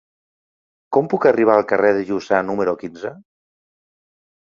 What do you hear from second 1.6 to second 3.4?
carrer de Lluçà número quinze?